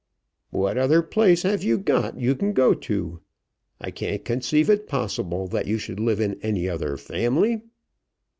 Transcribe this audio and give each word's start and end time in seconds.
"What 0.49 0.79
other 0.79 1.03
place 1.03 1.43
have 1.43 1.63
you 1.63 1.77
got 1.77 2.19
you 2.19 2.33
can 2.33 2.53
go 2.53 2.73
to? 2.73 3.19
I 3.79 3.91
can't 3.91 4.25
conceive 4.25 4.67
it 4.67 4.87
possible 4.87 5.45
that 5.49 5.67
you 5.67 5.77
should 5.77 5.99
live 5.99 6.19
in 6.19 6.39
any 6.41 6.67
other 6.67 6.97
family." 6.97 7.61